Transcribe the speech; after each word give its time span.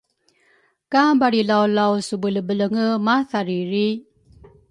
Ka 0.91 1.01
balrilaulaw 1.19 1.93
subelebelenge 2.07 2.85
mathariri? 3.05 3.89